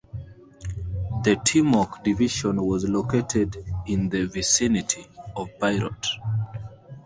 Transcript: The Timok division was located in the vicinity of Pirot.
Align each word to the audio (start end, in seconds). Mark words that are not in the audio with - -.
The 1.23 1.35
Timok 1.35 2.03
division 2.03 2.59
was 2.65 2.89
located 2.89 3.55
in 3.85 4.09
the 4.09 4.25
vicinity 4.25 5.05
of 5.35 5.49
Pirot. 5.59 6.07